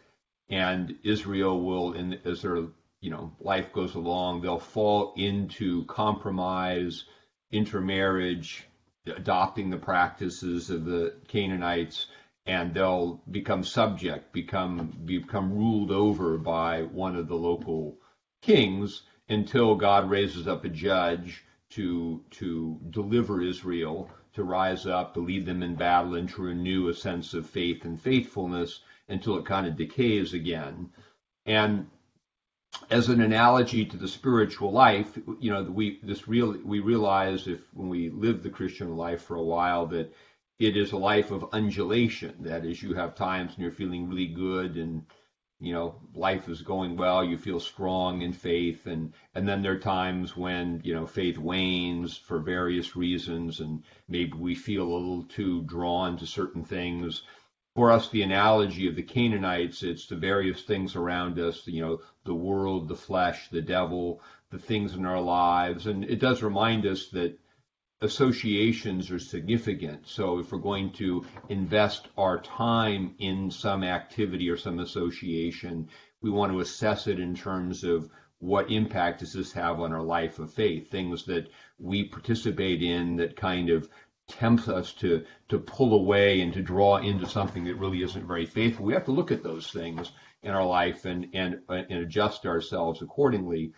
And 0.50 0.96
Israel 1.04 1.62
will, 1.62 1.94
in, 1.94 2.20
as 2.26 2.42
their 2.42 2.58
you 3.02 3.10
know 3.10 3.32
life 3.40 3.74
goes 3.74 3.96
along, 3.96 4.42
they'll 4.42 4.60
fall 4.60 5.14
into 5.16 5.86
compromise, 5.86 7.06
intermarriage, 7.52 8.66
adopting 9.06 9.70
the 9.70 9.78
practices 9.78 10.70
of 10.70 10.86
the 10.86 11.14
Canaanites 11.28 12.08
and 12.46 12.74
they'll 12.74 13.22
become 13.32 13.64
subject, 13.64 14.34
become 14.34 14.94
become 15.06 15.54
ruled 15.54 15.92
over 15.92 16.38
by 16.38 16.84
one 16.84 17.16
of 17.16 17.28
the 17.28 17.36
local 17.36 17.98
kings 18.42 19.04
until 19.30 19.76
God 19.76 20.10
raises 20.10 20.48
up 20.48 20.66
a 20.66 20.70
judge 20.70 21.44
to 21.72 22.22
to 22.32 22.80
deliver 22.90 23.42
Israel, 23.42 24.10
to 24.34 24.44
rise 24.44 24.86
up, 24.86 25.14
to 25.14 25.22
lead 25.22 25.46
them 25.46 25.64
in 25.64 25.76
battle, 25.76 26.16
and 26.16 26.30
to 26.30 26.42
renew 26.42 26.90
a 26.90 26.94
sense 26.94 27.34
of 27.34 27.50
faith 27.50 27.86
and 27.86 28.00
faithfulness 28.00 28.82
until 29.08 29.38
it 29.38 29.46
kind 29.46 29.66
of 29.66 29.78
decays 29.78 30.34
again. 30.34 30.90
And 31.46 31.88
as 32.90 33.10
an 33.10 33.22
analogy 33.22 33.86
to 33.86 33.98
the 33.98 34.08
spiritual 34.08 34.72
life, 34.72 35.18
you 35.40 35.52
know, 35.52 35.64
we 35.64 36.00
this 36.04 36.28
real 36.28 36.58
we 36.66 36.80
realize 36.80 37.48
if 37.48 37.62
when 37.74 37.88
we 37.88 38.10
live 38.10 38.44
the 38.44 38.50
Christian 38.50 38.98
life 38.98 39.22
for 39.22 39.36
a 39.36 39.44
while 39.44 39.88
that 39.88 40.14
it 40.64 40.78
is 40.78 40.94
a 40.94 40.98
life 40.98 41.32
of 41.32 41.50
undulation. 41.52 42.36
That 42.40 42.64
is, 42.64 42.82
you 42.82 42.94
have 42.94 43.16
times 43.16 43.56
when 43.56 43.64
you're 43.64 43.72
feeling 43.72 44.08
really 44.08 44.28
good 44.28 44.78
and 44.78 45.06
you 45.60 45.74
know 45.74 45.96
life 46.16 46.48
is 46.48 46.62
going 46.62 46.96
well, 46.96 47.24
you 47.24 47.38
feel 47.38 47.60
strong 47.60 48.22
in 48.22 48.34
faith, 48.34 48.86
and 48.86 49.14
and 49.36 49.48
then 49.48 49.62
there 49.62 49.74
are 49.74 49.80
times 49.80 50.38
when 50.38 50.82
you 50.84 50.94
know 50.94 51.06
faith 51.06 51.38
wanes 51.38 52.18
for 52.18 52.40
various 52.40 52.96
reasons, 52.96 53.60
and 53.60 53.84
maybe 54.08 54.34
we 54.38 54.56
feel 54.56 54.84
a 54.84 54.94
little 54.94 55.24
too 55.24 55.64
drawn 55.64 56.18
to 56.18 56.26
certain 56.26 56.64
things. 56.64 57.24
For 57.76 57.92
us, 57.92 58.10
the 58.10 58.22
analogy 58.22 58.88
of 58.88 58.96
the 58.96 59.04
Canaanites, 59.04 59.84
it's 59.84 60.06
the 60.06 60.16
various 60.16 60.62
things 60.62 60.96
around 60.96 61.40
us, 61.40 61.66
you 61.66 61.82
know, 61.82 62.02
the 62.24 62.36
world, 62.36 62.88
the 62.88 62.96
flesh, 62.96 63.50
the 63.50 63.64
devil, 63.64 64.22
the 64.52 64.60
things 64.60 64.94
in 64.94 65.06
our 65.06 65.22
lives, 65.22 65.88
and 65.88 66.04
it 66.04 66.20
does 66.20 66.44
remind 66.44 66.86
us 66.86 67.08
that 67.08 67.38
associations 68.04 69.10
are 69.10 69.20
significant. 69.20 70.08
So 70.08 70.40
if 70.40 70.52
we're 70.52 70.60
going 70.60 70.92
to 70.94 71.26
invest 71.50 72.10
our 72.18 72.42
time 72.42 73.16
in 73.20 73.50
some 73.50 73.84
activity 73.84 74.50
or 74.50 74.58
some 74.58 74.80
association, 74.80 75.88
we 76.22 76.30
want 76.30 76.52
to 76.52 76.60
assess 76.60 77.08
it 77.08 77.20
in 77.20 77.34
terms 77.34 77.84
of 77.84 78.10
what 78.40 78.70
impact 78.70 79.22
does 79.22 79.32
this 79.32 79.54
have 79.54 79.80
on 79.80 79.94
our 79.94 80.04
life 80.04 80.38
of 80.38 80.54
faith? 80.54 80.92
Things 80.92 81.24
that 81.26 81.48
we 81.80 82.04
participate 82.04 82.84
in 82.84 83.16
that 83.16 83.38
kind 83.38 83.70
of 83.70 83.88
tempts 84.28 84.68
us 84.68 84.94
to 84.94 85.26
to 85.50 85.60
pull 85.60 85.94
away 85.94 86.42
and 86.42 86.54
to 86.54 86.62
draw 86.62 86.98
into 86.98 87.26
something 87.26 87.64
that 87.66 87.76
really 87.76 88.04
isn't 88.04 88.28
very 88.28 88.46
faithful. 88.46 88.86
We 88.86 88.94
have 88.94 89.06
to 89.06 89.12
look 89.12 89.32
at 89.32 89.44
those 89.44 89.68
things 89.72 90.12
in 90.42 90.52
our 90.52 90.66
life 90.66 91.06
and 91.06 91.28
and 91.34 91.62
uh, 91.70 91.84
and 91.90 92.00
adjust 92.00 92.46
ourselves 92.46 93.02
accordingly. 93.02 93.74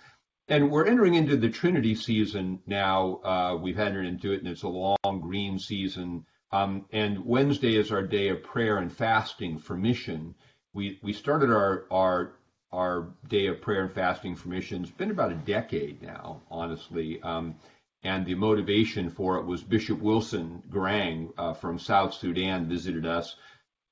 And 0.47 0.69
we're 0.69 0.86
entering 0.86 1.15
into 1.15 1.38
the 1.38 1.49
Trinity 1.49 1.95
season 1.95 2.60
now. 2.67 3.19
Uh, 3.23 3.58
we've 3.60 3.79
entered 3.79 4.05
into 4.05 4.31
it, 4.31 4.39
and 4.39 4.47
it's 4.47 4.63
a 4.63 4.67
long 4.67 5.19
green 5.21 5.58
season. 5.58 6.25
Um, 6.51 6.86
and 6.91 7.25
Wednesday 7.25 7.75
is 7.75 7.91
our 7.91 8.03
day 8.03 8.29
of 8.29 8.43
prayer 8.43 8.77
and 8.77 8.91
fasting 8.93 9.58
for 9.58 9.75
mission. 9.75 10.36
We 10.73 10.99
we 11.01 11.13
started 11.13 11.49
our 11.49 11.86
our 11.89 12.34
our 12.71 13.10
day 13.27 13.47
of 13.47 13.62
prayer 13.62 13.86
and 13.86 13.93
fasting 13.93 14.36
for 14.36 14.49
mission. 14.49 14.84
It's 14.84 14.91
been 14.91 15.12
about 15.12 15.31
a 15.31 15.36
decade 15.36 16.01
now, 16.03 16.41
honestly. 16.51 17.21
Um, 17.23 17.55
and 18.03 18.23
the 18.25 18.36
motivation 18.36 19.10
for 19.10 19.38
it 19.38 19.45
was 19.45 19.63
Bishop 19.63 19.99
Wilson 19.99 20.62
Garang 20.69 21.34
uh, 21.39 21.53
from 21.53 21.79
South 21.79 22.13
Sudan 22.13 22.69
visited 22.69 23.05
us 23.08 23.36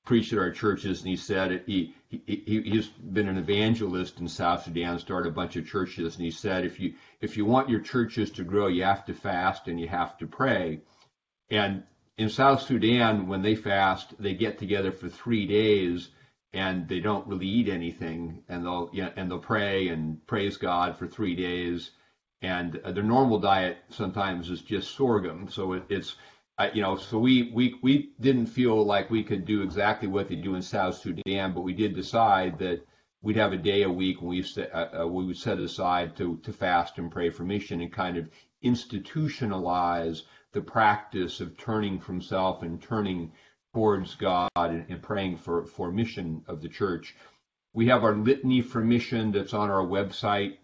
preached 0.06 0.34
at 0.34 0.40
our 0.40 0.52
churches, 0.52 1.00
and 1.00 1.10
he 1.10 1.16
said 1.16 1.64
he, 1.66 1.96
he 2.10 2.62
he's 2.66 2.88
been 2.88 3.28
an 3.28 3.38
evangelist 3.38 4.20
in 4.20 4.28
South 4.28 4.64
Sudan, 4.64 5.00
started 5.00 5.30
a 5.30 5.36
bunch 5.36 5.56
of 5.56 5.66
churches, 5.66 6.16
and 6.16 6.26
he 6.26 6.32
said 6.32 6.66
if 6.66 6.80
you 6.80 6.94
if 7.22 7.38
you 7.38 7.46
want 7.46 7.70
your 7.70 7.80
churches 7.80 8.30
to 8.32 8.44
grow, 8.44 8.68
you 8.68 8.84
have 8.84 9.06
to 9.06 9.14
fast 9.14 9.68
and 9.68 9.80
you 9.80 9.88
have 9.88 10.18
to 10.18 10.28
pray. 10.28 10.82
And 11.50 11.84
in 12.18 12.30
South 12.30 12.62
Sudan, 12.62 13.28
when 13.28 13.42
they 13.42 13.56
fast, 13.56 14.14
they 14.20 14.34
get 14.34 14.60
together 14.60 14.92
for 14.92 15.10
three 15.10 15.46
days 15.46 16.10
and 16.54 16.88
they 16.88 17.00
don't 17.00 17.28
really 17.28 17.48
eat 17.48 17.68
anything, 17.68 18.44
and 18.48 18.64
they'll 18.64 18.90
yeah, 18.94 19.10
and 19.16 19.30
they'll 19.30 19.40
pray 19.40 19.88
and 19.88 20.26
praise 20.28 20.58
God 20.58 20.98
for 20.98 21.08
three 21.08 21.36
days. 21.36 21.92
And 22.42 22.80
uh, 22.84 22.92
their 22.92 23.04
normal 23.04 23.40
diet 23.40 23.78
sometimes 23.90 24.50
is 24.50 24.62
just 24.62 24.96
sorghum, 24.96 25.48
so 25.50 25.74
it, 25.74 25.84
it's 25.90 26.16
You 26.74 26.82
know, 26.82 26.98
so 26.98 27.18
we, 27.18 27.52
we 27.52 27.80
we 27.82 28.12
didn't 28.20 28.46
feel 28.46 28.86
like 28.86 29.10
we 29.10 29.24
could 29.24 29.44
do 29.44 29.64
exactly 29.64 30.08
what 30.08 30.28
they 30.30 30.36
do 30.36 30.54
in 30.54 30.62
South 30.62 30.96
Sudan, 30.96 31.54
but 31.54 31.62
we 31.62 31.74
did 31.74 31.96
decide 31.96 32.60
that 32.60 32.86
we'd 33.24 33.38
have 33.38 33.54
a 33.54 33.58
day 33.58 33.84
a 33.84 33.90
week 33.90 34.22
when 34.22 34.30
we 34.30 34.46
uh, 34.58 35.02
uh, 35.02 35.08
we 35.08 35.26
would 35.26 35.38
set 35.38 35.58
aside 35.58 36.16
to 36.18 36.38
to 36.44 36.54
fast 36.54 37.00
and 37.00 37.12
pray 37.12 37.32
for 37.32 37.44
mission 37.44 37.82
and 37.82 37.92
kind 37.92 38.18
of 38.18 38.30
institutionalize 38.64 40.22
the 40.52 40.62
practice 40.62 41.42
of 41.42 41.58
turning 41.58 42.00
from 42.00 42.22
self 42.22 42.62
and 42.62 42.82
turning 42.82 43.32
towards 43.74 44.14
God 44.14 44.52
and, 44.56 44.86
and 44.90 45.02
praying 45.02 45.38
for 45.38 45.66
for 45.66 45.92
mission 45.92 46.44
of 46.48 46.62
the 46.62 46.70
church. 46.70 47.16
We 47.74 47.88
have 47.88 48.04
our 48.04 48.16
litany 48.16 48.62
for 48.62 48.84
mission 48.84 49.32
that's 49.32 49.56
on 49.56 49.72
our 49.72 49.84
website. 49.86 50.58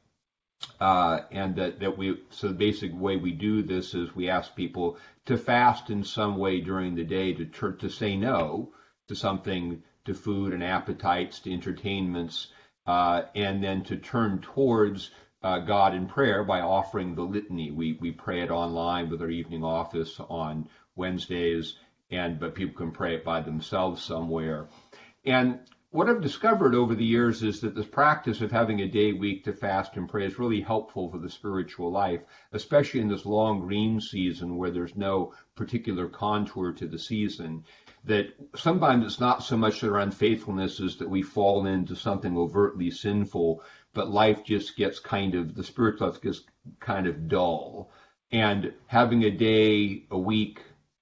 Uh, 0.80 1.22
and 1.32 1.56
that, 1.56 1.80
that 1.80 1.98
we 1.98 2.18
so 2.30 2.48
the 2.48 2.54
basic 2.54 2.92
way 2.94 3.18
we 3.18 3.32
do 3.32 3.62
this 3.62 3.94
is 3.94 4.16
we 4.16 4.30
ask 4.30 4.56
people 4.56 4.98
to 5.26 5.38
fast 5.38 5.90
in 5.90 6.04
some 6.04 6.38
way 6.38 6.60
during 6.60 6.96
the 6.96 7.04
day 7.04 7.34
to 7.34 7.46
to 7.74 7.90
say 7.90 8.16
no 8.16 8.72
to 9.08 9.16
something 9.16 9.82
to 10.06 10.14
food 10.14 10.54
and 10.54 10.64
appetites 10.64 11.40
to 11.40 11.54
entertainments 11.54 12.48
uh, 12.88 13.24
and 13.36 13.64
then 13.64 13.84
to 13.84 13.98
turn 13.98 14.40
towards 14.40 15.12
uh, 15.44 15.60
God 15.60 15.94
in 15.94 16.08
prayer 16.08 16.44
by 16.44 16.62
offering 16.62 17.16
the 17.16 17.22
litany. 17.22 17.72
We 17.72 17.94
we 17.94 18.12
pray 18.12 18.42
it 18.42 18.52
online 18.52 19.10
with 19.10 19.22
our 19.22 19.30
evening 19.30 19.64
office 19.64 20.20
on 20.20 20.68
Wednesdays, 20.96 21.78
and 22.12 22.40
but 22.40 22.56
people 22.56 22.76
can 22.76 22.92
pray 22.92 23.16
it 23.16 23.24
by 23.24 23.42
themselves 23.42 24.02
somewhere. 24.02 24.68
And 25.26 25.60
what 25.92 26.08
I've 26.08 26.22
discovered 26.22 26.76
over 26.76 26.94
the 26.94 27.06
years 27.06 27.42
is 27.42 27.62
that 27.62 27.74
this 27.74 27.88
practice 27.88 28.42
of 28.42 28.52
having 28.52 28.82
a 28.82 28.88
day 28.88 29.12
week 29.12 29.44
to 29.46 29.54
fast 29.54 29.98
and 29.98 30.08
pray 30.08 30.26
is 30.26 30.38
really 30.38 30.62
helpful 30.62 31.10
for 31.10 31.18
the 31.18 31.30
spiritual 31.30 31.92
life, 31.92 32.22
especially 32.52 33.00
in 33.00 33.08
this 33.08 33.26
long 33.26 33.62
green 33.62 34.00
season 34.00 34.58
where 34.58 34.70
there's 34.70 34.96
no 34.96 35.34
particular 35.56 36.08
contour 36.08 36.72
to 36.74 36.88
the 36.88 37.00
season. 37.00 37.64
That 38.04 38.28
sometimes 38.56 39.04
it's 39.06 39.20
not 39.20 39.44
so 39.44 39.58
much 39.58 39.82
that 39.82 39.90
our 39.90 40.00
unfaithfulness 40.00 40.80
is 40.80 40.98
that 40.98 41.10
we 41.10 41.24
fall 41.24 41.66
into 41.66 41.96
something 41.96 42.38
overtly 42.38 42.92
sinful, 42.92 43.64
but 43.94 44.12
life 44.12 44.44
just 44.46 44.78
gets 44.78 45.00
kind 45.00 45.34
of, 45.34 45.56
the 45.56 45.64
spiritual 45.64 46.10
life 46.10 46.22
gets 46.22 46.44
kind 46.80 47.08
of 47.08 47.28
dull. 47.28 47.90
And 48.32 48.74
having 48.86 49.24
a 49.24 49.32
day, 49.32 50.06
a 50.12 50.18
week, 50.20 50.62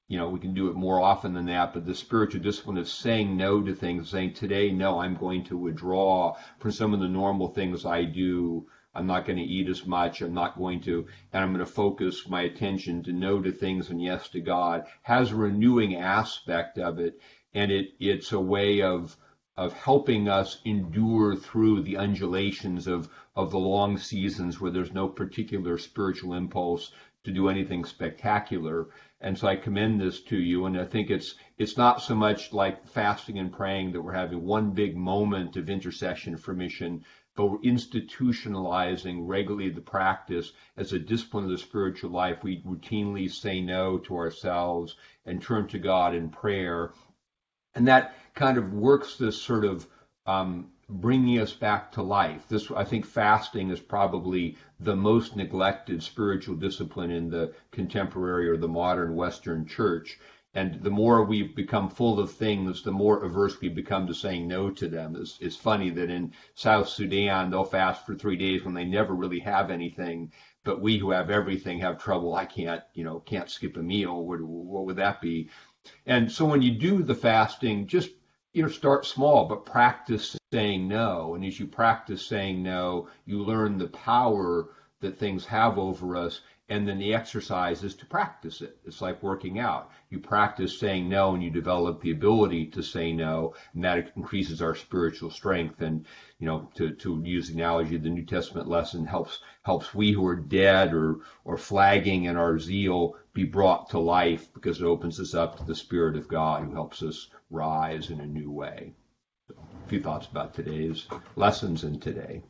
you 0.09 0.17
know, 0.17 0.29
we 0.29 0.39
can 0.39 0.53
do 0.53 0.69
it 0.69 0.75
more 0.75 1.01
often 1.01 1.33
than 1.33 1.47
that, 1.47 1.73
but 1.73 1.85
the 1.85 1.93
spiritual 1.93 2.41
discipline 2.41 2.77
of 2.77 2.87
saying 2.87 3.35
no 3.35 3.61
to 3.61 3.75
things, 3.75 4.09
saying 4.09 4.33
today, 4.33 4.71
no, 4.71 4.99
I'm 4.99 5.17
going 5.17 5.43
to 5.45 5.57
withdraw 5.57 6.37
from 6.59 6.71
some 6.71 6.93
of 6.93 7.01
the 7.01 7.09
normal 7.09 7.49
things 7.49 7.85
I 7.85 8.05
do. 8.05 8.67
I'm 8.95 9.05
not 9.05 9.25
going 9.25 9.37
to 9.37 9.43
eat 9.43 9.67
as 9.67 9.85
much. 9.85 10.21
I'm 10.21 10.33
not 10.33 10.57
going 10.57 10.79
to, 10.83 11.05
and 11.33 11.43
I'm 11.43 11.53
going 11.53 11.65
to 11.65 11.71
focus 11.71 12.27
my 12.27 12.43
attention 12.43 13.03
to 13.03 13.11
no 13.11 13.41
to 13.41 13.51
things 13.51 13.89
and 13.89 14.01
yes 14.01 14.29
to 14.29 14.39
God 14.39 14.85
has 15.01 15.31
a 15.31 15.35
renewing 15.35 15.97
aspect 15.97 16.79
of 16.79 16.99
it. 16.99 17.19
And 17.53 17.69
it, 17.69 17.89
it's 17.99 18.31
a 18.31 18.39
way 18.39 18.81
of, 18.81 19.17
of 19.57 19.73
helping 19.73 20.29
us 20.29 20.61
endure 20.63 21.35
through 21.35 21.81
the 21.81 21.97
undulations 21.97 22.87
of, 22.87 23.09
of 23.35 23.51
the 23.51 23.59
long 23.59 23.97
seasons 23.97 24.61
where 24.61 24.71
there's 24.71 24.93
no 24.93 25.09
particular 25.09 25.77
spiritual 25.77 26.33
impulse 26.33 26.93
to 27.27 27.33
do 27.33 27.49
anything 27.49 27.83
spectacular. 27.83 28.87
And 29.19 29.37
so 29.37 29.49
I 29.49 29.57
commend 29.57 29.99
this 29.99 30.21
to 30.23 30.37
you. 30.37 30.65
And 30.65 30.79
I 30.79 30.85
think 30.85 31.09
it's 31.09 31.35
it's 31.57 31.75
not 31.75 32.01
so 32.01 32.15
much 32.15 32.53
like 32.53 32.87
fasting 32.87 33.37
and 33.37 33.51
praying 33.51 33.91
that 33.91 34.01
we're 34.01 34.13
having 34.13 34.45
one 34.45 34.71
big 34.71 34.95
moment 34.95 35.57
of 35.57 35.69
intercession 35.69 36.37
for 36.37 36.53
mission, 36.53 37.03
but 37.35 37.47
we're 37.47 37.57
institutionalizing 37.59 39.27
regularly 39.27 39.69
the 39.69 39.81
practice 39.81 40.53
as 40.77 40.93
a 40.93 40.99
discipline 40.99 41.43
of 41.43 41.49
the 41.49 41.57
spiritual 41.57 42.11
life. 42.11 42.43
We 42.43 42.61
routinely 42.61 43.29
say 43.29 43.59
no 43.59 43.97
to 43.99 44.15
ourselves 44.15 44.95
and 45.25 45.41
turn 45.41 45.67
to 45.67 45.79
God 45.79 46.15
in 46.15 46.29
prayer. 46.29 46.93
And 47.75 47.89
that 47.89 48.15
kind 48.35 48.57
of 48.57 48.71
works 48.71 49.17
this 49.17 49.41
sort 49.41 49.65
of 49.65 49.85
um, 50.25 50.69
bringing 50.89 51.39
us 51.39 51.51
back 51.51 51.91
to 51.91 52.01
life. 52.01 52.47
This, 52.47 52.71
I 52.71 52.85
think, 52.85 53.05
fasting 53.05 53.71
is 53.71 53.79
probably 53.79 54.55
the 54.79 54.95
most 54.95 55.35
neglected 55.35 56.01
spiritual 56.01 56.55
discipline 56.55 57.11
in 57.11 57.29
the 57.29 57.53
contemporary 57.71 58.47
or 58.49 58.55
the 58.55 58.69
modern 58.69 59.15
Western 59.15 59.65
church. 59.65 60.17
And 60.53 60.81
the 60.81 60.89
more 60.89 61.23
we've 61.23 61.55
become 61.55 61.89
full 61.89 62.19
of 62.19 62.31
things, 62.31 62.83
the 62.83 62.91
more 62.91 63.23
averse 63.23 63.59
we 63.59 63.67
become 63.67 64.07
to 64.07 64.13
saying 64.13 64.47
no 64.47 64.69
to 64.71 64.87
them. 64.87 65.15
It's, 65.15 65.37
it's 65.41 65.57
funny 65.57 65.89
that 65.89 66.09
in 66.09 66.33
South 66.55 66.87
Sudan, 66.87 67.51
they'll 67.51 67.65
fast 67.65 68.05
for 68.05 68.15
three 68.15 68.37
days 68.37 68.63
when 68.63 68.73
they 68.73 68.85
never 68.85 69.13
really 69.13 69.39
have 69.39 69.69
anything. 69.69 70.31
But 70.63 70.81
we 70.81 70.97
who 70.97 71.11
have 71.11 71.29
everything 71.29 71.79
have 71.79 72.01
trouble. 72.01 72.33
I 72.33 72.45
can't, 72.45 72.81
you 72.93 73.03
know, 73.03 73.19
can't 73.19 73.49
skip 73.49 73.75
a 73.75 73.81
meal. 73.81 74.25
What, 74.25 74.41
what 74.41 74.85
would 74.85 74.95
that 74.95 75.21
be? 75.21 75.49
And 76.05 76.31
so 76.31 76.45
when 76.45 76.61
you 76.61 76.71
do 76.71 77.03
the 77.03 77.15
fasting, 77.15 77.87
just 77.87 78.09
you 78.53 78.63
know, 78.63 78.69
start 78.69 79.05
small, 79.05 79.45
but 79.45 79.65
practice 79.65 80.36
saying 80.53 80.87
no. 80.87 81.35
And 81.35 81.43
as 81.43 81.59
you 81.59 81.67
practice 81.67 82.25
saying 82.25 82.63
no, 82.63 83.09
you 83.25 83.43
learn 83.43 83.77
the 83.77 83.89
power 83.89 84.69
that 85.01 85.19
things 85.19 85.45
have 85.45 85.77
over 85.77 86.15
us. 86.15 86.39
And 86.69 86.87
then 86.87 86.99
the 86.99 87.13
exercise 87.13 87.83
is 87.83 87.95
to 87.95 88.05
practice 88.05 88.61
it. 88.61 88.77
It's 88.85 89.01
like 89.01 89.21
working 89.21 89.59
out. 89.59 89.91
You 90.09 90.19
practice 90.19 90.79
saying 90.79 91.09
no 91.09 91.33
and 91.33 91.43
you 91.43 91.49
develop 91.49 91.99
the 91.99 92.11
ability 92.11 92.67
to 92.67 92.81
say 92.81 93.11
no, 93.11 93.55
and 93.73 93.83
that 93.83 94.13
increases 94.15 94.61
our 94.61 94.73
spiritual 94.75 95.31
strength. 95.31 95.81
And, 95.81 96.05
you 96.39 96.47
know, 96.47 96.69
to, 96.75 96.91
to 96.91 97.21
use 97.25 97.49
the 97.49 97.55
analogy, 97.55 97.97
the 97.97 98.09
New 98.09 98.25
Testament 98.25 98.69
lesson 98.69 99.05
helps, 99.05 99.39
helps 99.63 99.93
we 99.93 100.13
who 100.13 100.25
are 100.25 100.35
dead 100.35 100.93
or, 100.93 101.17
or 101.43 101.57
flagging 101.57 102.23
in 102.23 102.37
our 102.37 102.57
zeal 102.57 103.17
be 103.33 103.43
brought 103.43 103.89
to 103.89 103.99
life 103.99 104.53
because 104.53 104.79
it 104.79 104.85
opens 104.85 105.19
us 105.19 105.33
up 105.33 105.57
to 105.57 105.65
the 105.65 105.75
Spirit 105.75 106.15
of 106.15 106.29
God 106.29 106.63
who 106.63 106.73
helps 106.73 107.03
us 107.03 107.29
rise 107.49 108.09
in 108.09 108.21
a 108.21 108.25
new 108.25 108.49
way. 108.49 108.93
Few 109.87 110.01
thoughts 110.01 110.27
about 110.27 110.53
today's 110.53 111.07
lessons 111.37 111.85
in 111.85 112.01
today. 112.01 112.43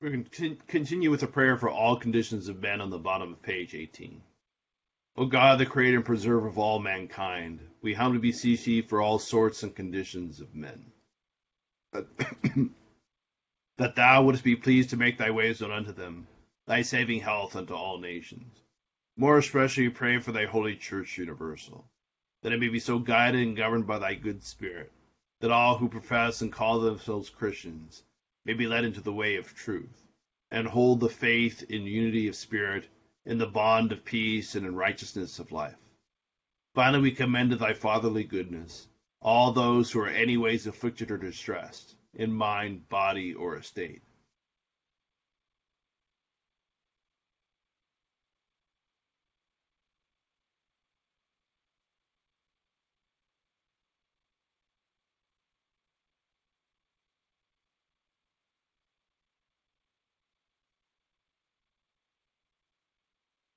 We're 0.00 0.10
going 0.10 0.24
to 0.24 0.56
continue 0.66 1.12
with 1.12 1.22
a 1.22 1.28
prayer 1.28 1.56
for 1.56 1.70
all 1.70 1.96
conditions 1.96 2.48
of 2.48 2.60
men 2.60 2.80
on 2.80 2.90
the 2.90 2.98
bottom 2.98 3.32
of 3.32 3.40
page 3.40 3.72
18. 3.72 4.20
O 5.16 5.26
God, 5.26 5.60
the 5.60 5.66
creator 5.66 5.98
and 5.98 6.04
preserver 6.04 6.48
of 6.48 6.58
all 6.58 6.80
mankind, 6.80 7.60
we 7.82 7.94
humbly 7.94 8.18
beseech 8.18 8.64
thee 8.64 8.82
for 8.82 9.00
all 9.00 9.20
sorts 9.20 9.62
and 9.62 9.76
conditions 9.76 10.40
of 10.40 10.56
men. 10.56 10.86
that 13.78 13.94
thou 13.94 14.24
wouldst 14.24 14.42
be 14.42 14.56
pleased 14.56 14.90
to 14.90 14.96
make 14.96 15.18
thy 15.18 15.30
ways 15.30 15.60
known 15.60 15.70
unto 15.70 15.92
them, 15.92 16.26
thy 16.66 16.82
saving 16.82 17.20
health 17.20 17.54
unto 17.54 17.74
all 17.74 17.98
nations. 17.98 18.60
More 19.16 19.38
especially 19.38 19.86
we 19.86 19.94
pray 19.94 20.18
for 20.18 20.32
thy 20.32 20.46
holy 20.46 20.74
church 20.74 21.16
universal, 21.16 21.88
that 22.42 22.52
it 22.52 22.60
may 22.60 22.68
be 22.68 22.78
so 22.78 22.98
guided 22.98 23.46
and 23.46 23.56
governed 23.56 23.86
by 23.86 23.98
thy 23.98 24.14
good 24.14 24.42
spirit, 24.42 24.90
that 25.40 25.50
all 25.50 25.76
who 25.76 25.88
profess 25.88 26.42
and 26.42 26.52
call 26.52 26.80
themselves 26.80 27.30
Christians 27.30 28.02
may 28.44 28.54
be 28.54 28.66
led 28.66 28.84
into 28.84 29.00
the 29.00 29.12
way 29.12 29.36
of 29.36 29.54
truth, 29.54 30.02
and 30.50 30.66
hold 30.66 31.00
the 31.00 31.08
faith 31.08 31.62
in 31.70 31.82
unity 31.82 32.28
of 32.28 32.34
spirit, 32.34 32.88
in 33.26 33.38
the 33.38 33.46
bond 33.46 33.92
of 33.92 34.04
peace, 34.04 34.54
and 34.54 34.66
in 34.66 34.74
righteousness 34.74 35.38
of 35.38 35.52
life. 35.52 35.76
Finally, 36.74 37.02
we 37.02 37.12
commend 37.12 37.50
to 37.50 37.56
thy 37.56 37.74
fatherly 37.74 38.24
goodness 38.24 38.88
all 39.20 39.52
those 39.52 39.90
who 39.90 40.00
are 40.00 40.08
anyways 40.08 40.66
afflicted 40.66 41.10
or 41.10 41.18
distressed, 41.18 41.94
in 42.14 42.32
mind, 42.32 42.88
body, 42.88 43.34
or 43.34 43.56
estate 43.56 44.02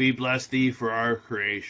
We 0.00 0.12
bless 0.12 0.46
thee 0.46 0.70
for 0.70 0.90
our 0.92 1.16
creation 1.16 1.60